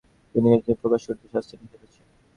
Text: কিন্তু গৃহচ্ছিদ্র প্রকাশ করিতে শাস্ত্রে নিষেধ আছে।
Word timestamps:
কিন্তু 0.35 0.45
গৃহচ্ছিদ্র 0.45 0.81
প্রকাশ 0.81 1.01
করিতে 1.07 1.25
শাস্ত্রে 1.33 1.55
নিষেধ 1.61 1.81
আছে। 1.85 1.99